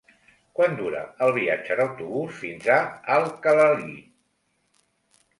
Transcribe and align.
Quant 0.59 0.71
dura 0.77 1.01
el 1.25 1.33
viatge 1.35 1.75
en 1.75 1.81
autobús 1.83 2.31
fins 2.43 2.69
a 2.75 2.77
Alcalalí? 3.17 3.99